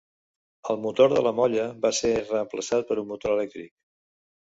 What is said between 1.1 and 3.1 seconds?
de la molla va ser reemplaçat per un